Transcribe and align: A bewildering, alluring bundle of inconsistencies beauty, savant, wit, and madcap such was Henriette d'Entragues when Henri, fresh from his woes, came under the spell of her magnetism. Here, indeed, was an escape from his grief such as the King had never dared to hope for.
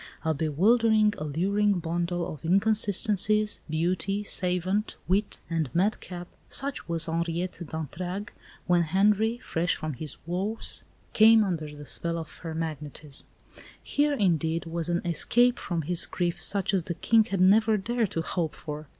A 0.25 0.33
bewildering, 0.33 1.13
alluring 1.19 1.73
bundle 1.77 2.25
of 2.33 2.43
inconsistencies 2.43 3.59
beauty, 3.69 4.23
savant, 4.23 4.95
wit, 5.07 5.37
and 5.47 5.69
madcap 5.75 6.27
such 6.49 6.89
was 6.89 7.05
Henriette 7.05 7.59
d'Entragues 7.69 8.33
when 8.65 8.81
Henri, 8.81 9.37
fresh 9.37 9.75
from 9.75 9.93
his 9.93 10.17
woes, 10.25 10.83
came 11.13 11.43
under 11.43 11.75
the 11.75 11.85
spell 11.85 12.17
of 12.17 12.37
her 12.39 12.55
magnetism. 12.55 13.27
Here, 13.83 14.13
indeed, 14.15 14.65
was 14.65 14.89
an 14.89 15.03
escape 15.05 15.59
from 15.59 15.83
his 15.83 16.07
grief 16.07 16.41
such 16.43 16.73
as 16.73 16.85
the 16.85 16.95
King 16.95 17.25
had 17.25 17.39
never 17.39 17.77
dared 17.77 18.09
to 18.09 18.23
hope 18.23 18.55
for. 18.55 18.87